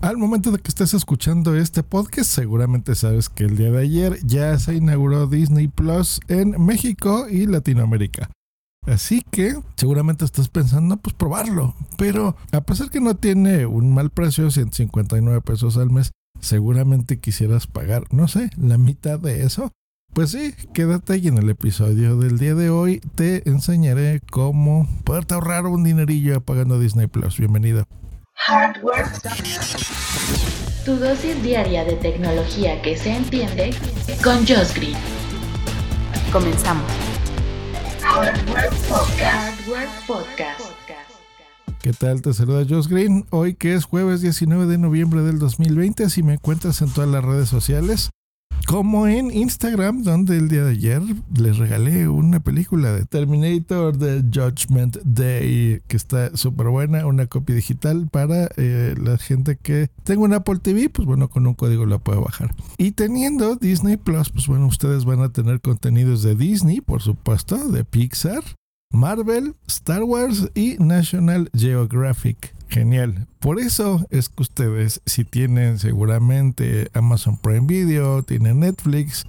[0.00, 4.18] Al momento de que estés escuchando este podcast, seguramente sabes que el día de ayer
[4.24, 8.30] ya se inauguró Disney Plus en México y Latinoamérica.
[8.86, 14.08] Así que seguramente estás pensando pues probarlo, pero a pesar que no tiene un mal
[14.08, 19.70] precio, 159 pesos al mes, seguramente quisieras pagar, no sé, la mitad de eso.
[20.14, 25.34] Pues sí, quédate y en el episodio del día de hoy te enseñaré cómo poderte
[25.34, 27.36] ahorrar un dinerillo pagando Disney Plus.
[27.36, 27.86] Bienvenido.
[28.46, 29.04] Hardware.
[30.84, 33.70] Tu dosis diaria de tecnología que se entiende
[34.24, 34.96] con Josh Green.
[36.32, 36.90] Comenzamos.
[38.00, 39.60] Hardware Podcast.
[39.60, 40.60] Hardware Podcast.
[41.82, 42.22] ¿Qué tal?
[42.22, 43.26] Te saluda Josh Green.
[43.30, 47.22] Hoy que es jueves 19 de noviembre del 2020, si me encuentras en todas las
[47.22, 48.10] redes sociales,
[48.66, 51.02] como en Instagram, donde el día de ayer
[51.36, 57.54] les regalé una película de Terminator The Judgment Day, que está súper buena, una copia
[57.54, 61.86] digital para eh, la gente que tenga un Apple TV, pues bueno, con un código
[61.86, 62.54] la puede bajar.
[62.78, 67.68] Y teniendo Disney Plus, pues bueno, ustedes van a tener contenidos de Disney, por supuesto,
[67.68, 68.42] de Pixar,
[68.92, 72.54] Marvel, Star Wars y National Geographic.
[72.70, 73.26] Genial.
[73.40, 79.26] Por eso es que ustedes, si tienen seguramente Amazon Prime Video, tienen Netflix,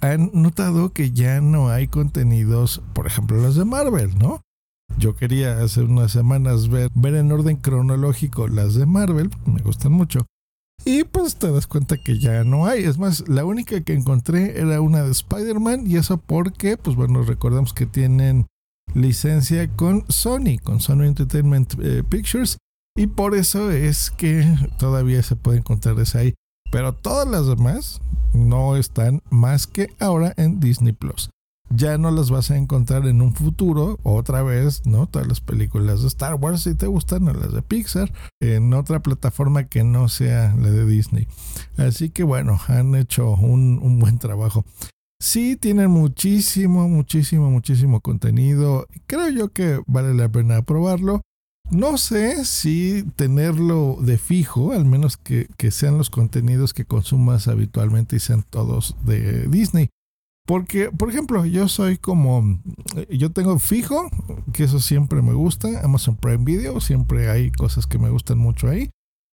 [0.00, 4.40] han notado que ya no hay contenidos, por ejemplo, los de Marvel, ¿no?
[4.96, 9.92] Yo quería hace unas semanas ver, ver en orden cronológico las de Marvel, me gustan
[9.92, 10.26] mucho.
[10.84, 12.84] Y pues te das cuenta que ya no hay.
[12.84, 17.22] Es más, la única que encontré era una de Spider-Man y eso porque, pues bueno,
[17.22, 18.46] recordamos que tienen
[18.94, 22.56] licencia con Sony, con Sony Entertainment eh, Pictures.
[22.98, 24.44] Y por eso es que
[24.76, 26.34] todavía se puede encontrar esa ahí.
[26.72, 28.00] Pero todas las demás
[28.34, 31.30] no están más que ahora en Disney Plus.
[31.70, 35.06] Ya no las vas a encontrar en un futuro, otra vez, ¿no?
[35.06, 38.98] Todas las películas de Star Wars, si te gustan, o las de Pixar, en otra
[38.98, 41.28] plataforma que no sea la de Disney.
[41.76, 44.64] Así que bueno, han hecho un, un buen trabajo.
[45.20, 48.88] Sí, tienen muchísimo, muchísimo, muchísimo contenido.
[49.06, 51.22] Creo yo que vale la pena probarlo.
[51.70, 58.16] No sé si tenerlo de fijo, al menos que, sean los contenidos que consumas habitualmente
[58.16, 59.90] y sean todos de Disney.
[60.46, 62.58] Porque, por ejemplo, yo soy como,
[63.10, 64.08] yo tengo fijo,
[64.54, 68.68] que eso siempre me gusta, Amazon Prime Video, siempre hay cosas que me gustan mucho
[68.68, 68.88] ahí.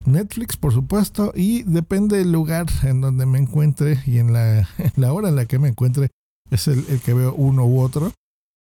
[0.06, 4.68] Netflix, por supuesto, y depende del lugar en donde me encuentre y en la,
[5.12, 6.10] hora en la que me encuentre,
[6.50, 8.12] es el, que veo uno u otro.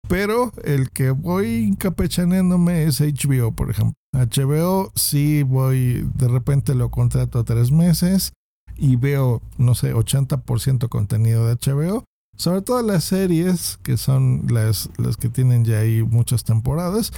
[0.08, 3.94] Pero el que voy capechaneándome es HBO, por ejemplo.
[4.12, 8.32] HBO sí voy, de repente lo contrato a tres meses
[8.76, 12.04] y veo, no sé, 80% contenido de HBO.
[12.36, 17.12] Sobre todo las series, que son las, las que tienen ya ahí muchas temporadas.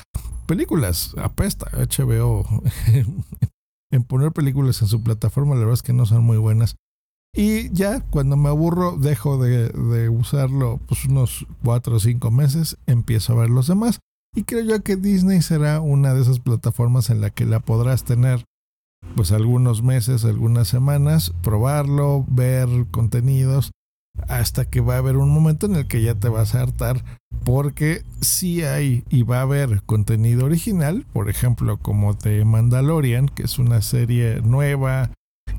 [0.46, 2.46] Películas, apesta HBO
[3.92, 6.76] en poner películas en su plataforma, la verdad es que no son muy buenas.
[7.34, 12.76] Y ya cuando me aburro, dejo de, de, usarlo pues unos 4 o 5 meses,
[12.86, 14.00] empiezo a ver los demás.
[14.34, 18.04] Y creo yo que Disney será una de esas plataformas en la que la podrás
[18.04, 18.44] tener
[19.14, 23.72] pues algunos meses, algunas semanas, probarlo, ver contenidos,
[24.28, 27.04] hasta que va a haber un momento en el que ya te vas a hartar
[27.44, 33.44] porque sí hay y va a haber contenido original, por ejemplo como The Mandalorian, que
[33.44, 35.10] es una serie nueva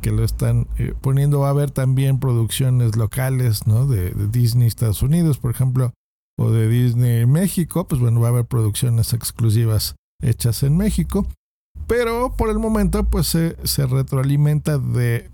[0.02, 3.88] que lo están eh, poniendo, va a haber también producciones locales, ¿no?
[3.88, 5.94] De, Disney Estados Unidos, por ejemplo,
[6.38, 11.28] o de Disney México, pues bueno, va a haber producciones exclusivas hechas en México.
[11.88, 13.56] Pero por el momento, pues se,
[13.88, 15.30] retroalimenta de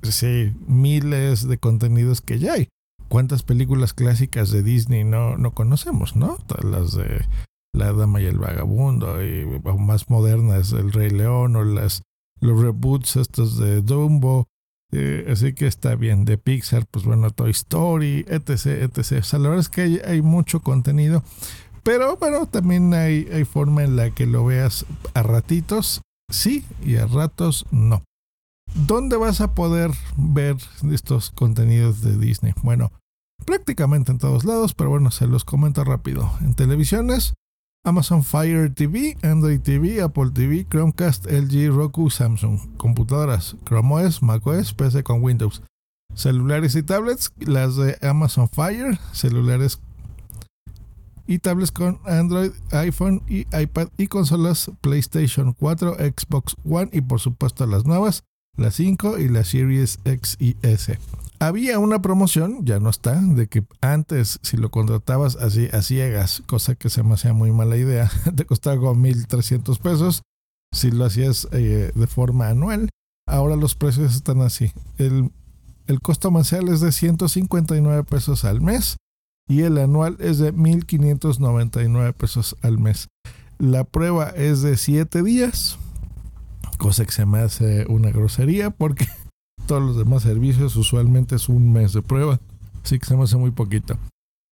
[0.67, 2.67] miles de contenidos que ya hay
[3.07, 6.37] cuántas películas clásicas de Disney no, no conocemos, ¿no?
[6.63, 7.25] Las de
[7.73, 9.45] La Dama y el Vagabundo y
[9.77, 12.03] más modernas, El Rey León o las,
[12.39, 14.47] los reboots estos de Dumbo.
[14.91, 19.19] Eh, así que está bien, de Pixar, pues bueno, Toy Story, etc, etc.
[19.19, 21.23] O sea, la verdad es que hay, mucho contenido.
[21.83, 26.01] Pero bueno, también hay, hay forma en la que lo veas a ratitos,
[26.31, 28.03] sí, y a ratos no.
[28.75, 30.57] ¿Dónde vas a poder ver
[30.91, 32.53] estos contenidos de Disney?
[32.63, 32.91] Bueno,
[33.45, 36.31] prácticamente en todos lados, pero bueno, se los comento rápido.
[36.41, 37.33] En televisiones,
[37.87, 42.59] Amazon Fire TV, Android TV, Apple TV, Chromecast, LG, Roku, Samsung.
[42.75, 45.61] Computadoras, Chrome OS, macOS, PC con Windows.
[46.13, 49.79] Celulares y tablets, las de Amazon Fire, celulares
[51.27, 57.21] y tablets con Android, iPhone y iPad y consolas PlayStation 4, Xbox One y por
[57.21, 58.25] supuesto las nuevas,
[58.57, 60.99] la 5 y la Series X y S.
[61.39, 66.41] Había una promoción, ya no está, de que antes si lo contratabas así a ciegas,
[66.47, 70.23] cosa que se me hacía muy mala idea, te costaba como 1.300 pesos
[70.73, 72.89] si lo hacías eh, de forma anual.
[73.27, 74.71] Ahora los precios están así.
[74.97, 75.31] El,
[75.85, 78.97] el costo mensual es de 159 pesos al mes
[79.47, 83.09] y el anual es de 1.599 pesos al mes.
[83.59, 85.77] La prueba es de 7 días,
[86.77, 89.07] cosa que se me hace una grosería porque
[89.67, 92.39] todos los demás servicios usualmente es un mes de prueba,
[92.83, 93.97] así que se me hace muy poquito.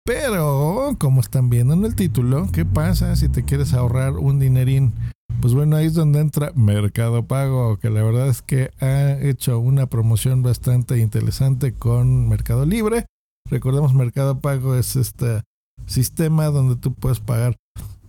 [0.04, 4.92] Pero, como están viendo en el título, ¿qué pasa si te quieres ahorrar un dinerín?
[5.40, 9.58] Pues bueno, ahí es donde entra Mercado Pago, que la verdad es que ha hecho
[9.58, 13.06] una promoción bastante interesante con Mercado Libre
[13.50, 15.42] Recordemos, Mercado Pago es este
[15.86, 17.56] sistema donde tú puedes pagar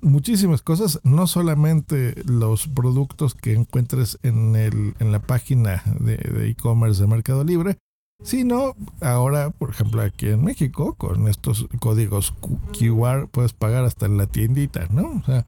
[0.05, 7.01] muchísimas cosas, no solamente los productos que encuentres en, el, en la página de e-commerce
[7.01, 7.77] de, Mercado Libre,
[8.23, 12.33] sino ahora, por ejemplo, aquí en México, con estos códigos
[12.71, 15.21] QR puedes pagar hasta en la tiendita, ¿no?
[15.21, 15.45] O sea,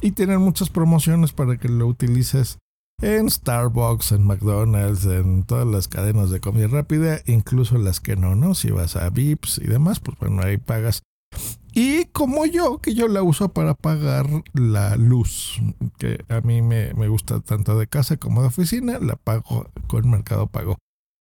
[0.00, 2.58] y tienen muchas promociones para que lo utilices
[3.02, 8.34] en Starbucks, en McDonald's, en todas las cadenas de comida rápida, incluso las que no,
[8.34, 8.54] ¿no?
[8.54, 11.02] Si vas a Vips y demás, pues bueno, ahí pagas.
[11.72, 15.60] Y como yo, que yo la uso para pagar la luz,
[15.98, 20.46] que a mí me, gusta tanto de casa como de oficina, la pago con Mercado
[20.48, 20.76] Pago.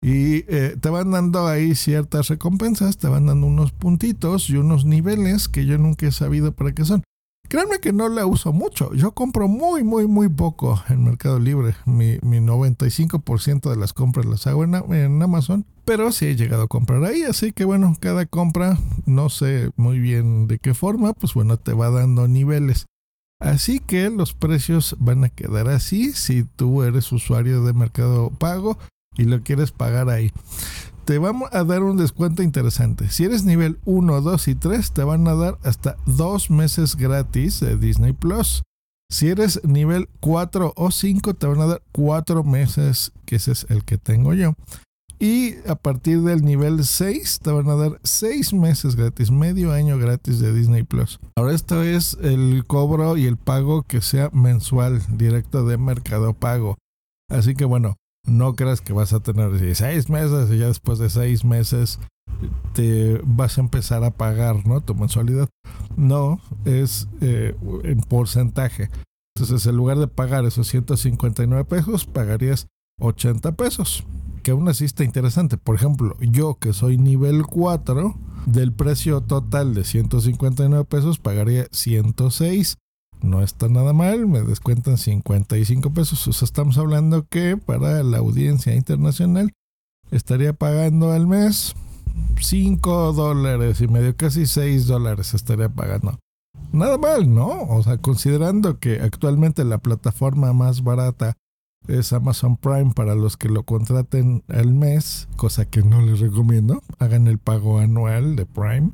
[0.03, 4.85] Y eh, te van dando ahí ciertas recompensas, te van dando unos puntitos y unos
[4.85, 7.03] niveles que yo nunca he sabido para qué son.
[7.51, 8.95] Créanme que no la uso mucho.
[8.95, 11.75] Yo compro muy, muy, muy poco en Mercado Libre.
[11.85, 15.67] Mi, 95% de las compras las hago en, en, Amazon.
[15.85, 17.25] Pero sí he llegado a comprar ahí.
[17.25, 21.73] Así que bueno, cada compra, no sé muy bien de qué forma, pues bueno, te
[21.73, 22.87] va dando niveles.
[23.41, 28.79] Así que los precios van a quedar así si tú eres usuario de Mercado Pago
[29.17, 30.31] y lo quieres pagar ahí
[31.11, 33.11] te vamos a dar un descuento interesante.
[33.11, 37.59] Si eres nivel 1, 2 y 3, te van a dar hasta dos meses gratis
[37.59, 38.63] de Disney Plus.
[39.11, 43.67] Si eres nivel 4 o 5, te van a dar 4 meses, que ese es
[43.71, 44.55] el que tengo yo.
[45.19, 49.99] Y a partir del nivel 6 te van a dar 6 meses gratis, medio año
[49.99, 51.19] gratis de Disney Plus.
[51.35, 56.79] Ahora esto es el cobro y el pago que sea mensual, directo de Mercado Pago.
[57.29, 57.97] Así que bueno,
[58.31, 61.99] no creas que vas a tener seis meses y ya después de seis meses
[62.73, 64.81] te vas a empezar a pagar ¿no?
[64.81, 65.49] tu mensualidad.
[65.97, 68.89] No, es eh, en porcentaje.
[69.37, 72.69] Entonces, en lugar de pagar esos 159 pesos, pagarías
[73.01, 74.05] 80 pesos.
[74.43, 75.57] Que aún así está interesante.
[75.57, 78.17] Por ejemplo, yo que soy nivel 4,
[78.47, 82.79] del precio total de 159 pesos, pagaría 106
[83.23, 86.27] no está nada mal, me descuentan 55 pesos.
[86.29, 89.53] O sea, estamos hablando que para la audiencia internacional
[90.11, 91.75] estaría pagando al mes
[92.41, 96.19] 5 dólares y medio, casi 6 dólares estaría pagando.
[96.73, 97.63] Nada mal, ¿no?
[97.63, 101.37] O sea, considerando que actualmente la plataforma más barata
[101.89, 106.83] es Amazon Prime para los que lo contraten al mes, cosa que no les recomiendo.
[106.99, 108.93] Hagan el pago anual de Prime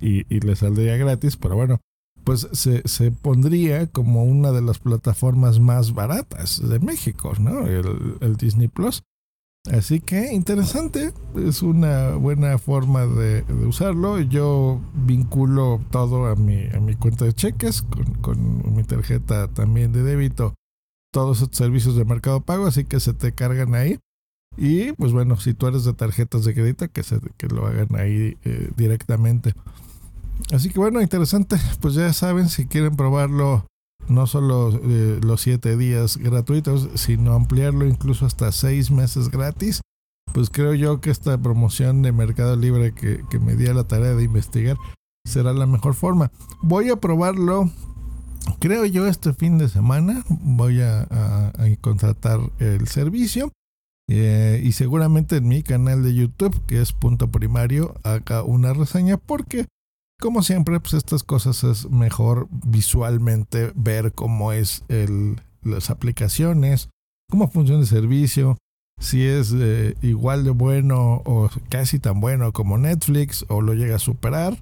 [0.00, 1.80] y, y les saldría gratis, pero bueno,
[2.26, 7.68] pues se, pondría como una de las plataformas más baratas de México, ¿no?
[7.68, 9.04] El, Disney Plus.
[9.70, 14.18] Así que interesante, es una buena forma de, usarlo.
[14.18, 17.84] Yo vinculo todo a mi, a mi cuenta de cheques
[18.22, 20.54] con, mi tarjeta también de débito,
[21.12, 24.00] todos esos servicios de mercado pago, así que se te cargan ahí.
[24.56, 27.94] Y pues bueno, si tú eres de tarjetas de crédito, que, se, que lo hagan
[27.94, 29.54] ahí eh, directamente.
[30.52, 31.56] Así que bueno, interesante.
[31.80, 33.66] Pues ya saben, si quieren probarlo,
[34.08, 39.80] no solo eh, los siete días gratuitos, sino ampliarlo incluso hasta seis meses gratis,
[40.32, 44.14] pues creo yo que esta promoción de Mercado Libre que, me di a la tarea
[44.14, 44.76] de investigar
[45.24, 46.30] será la mejor forma.
[46.62, 47.70] Voy a probarlo,
[48.60, 50.24] creo yo, este fin de semana.
[50.28, 53.50] Voy a, contratar el servicio.
[54.08, 59.16] Eh, y seguramente en mi canal de YouTube, que es punto primario, haga una reseña
[59.16, 59.66] porque
[60.20, 66.88] como siempre, pues estas cosas es mejor visualmente ver cómo es el, las aplicaciones,
[67.28, 68.56] cómo funciona el servicio,
[68.98, 73.96] si es eh, igual de bueno o casi tan bueno como Netflix o lo llega
[73.96, 74.56] a superar.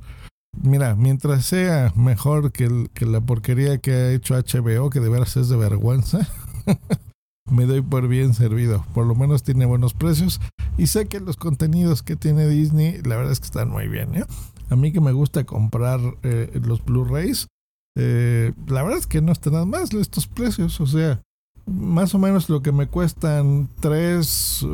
[0.61, 5.49] mira, mientras sea mejor que, la porquería que ha hecho HBO, que de veras es
[5.49, 6.29] de vergüenza,
[7.51, 8.85] me doy por bien servido.
[8.93, 10.41] Por lo menos tiene buenos precios.
[10.77, 14.17] Y sé que los contenidos que tiene Disney, la verdad es que están muy bien.
[14.17, 14.25] ¿eh?
[14.71, 17.49] A mí que me gusta comprar eh, los Blu-rays,
[17.97, 20.81] eh, la verdad es que no están nada más estos precios.
[20.81, 21.23] O sea,
[21.67, 24.67] más o menos lo que me cuestan tres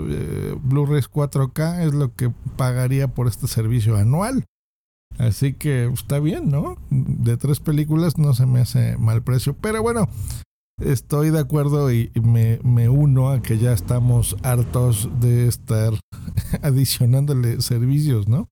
[0.63, 4.45] Blu-rays 4K es lo que pagaría por este servicio anual.
[5.19, 6.77] Así que está bien, ¿no?
[6.91, 9.55] De tres películas no se me hace mal precio.
[9.61, 10.09] Pero bueno,
[10.81, 15.93] estoy de acuerdo y me, me, uno a que ya estamos hartos de estar
[16.63, 18.49] adicionándole servicios, ¿no?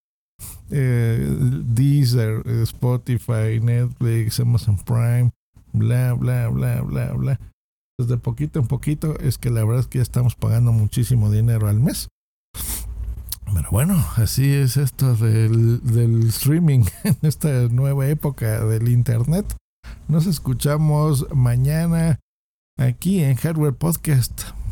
[0.71, 5.31] Eh, Deezer, Spotify, Netflix, Amazon Prime,
[5.73, 7.41] bla, bla, bla, bla, bla.
[7.99, 11.69] Desde poquito en poquito es que la verdad es que ya estamos pagando muchísimo dinero
[11.69, 12.09] al mes.
[13.53, 19.57] Pero bueno, así es esto del, del streaming en esta nueva época del Internet.
[20.07, 22.21] Nos escuchamos mañana
[22.79, 24.58] aquí en Hardware Podcast.